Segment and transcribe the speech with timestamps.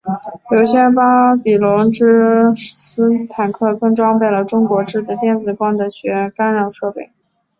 [0.49, 7.11] 有些巴比伦之狮坦克更装备了中国制的电子光学干扰设备。